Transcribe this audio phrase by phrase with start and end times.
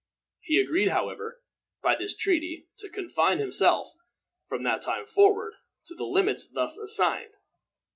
[0.39, 1.39] He agreed, however,
[1.83, 3.93] by this treaty, to confine himself,
[4.47, 5.53] from that time forward,
[5.85, 7.35] to the limits thus assigned.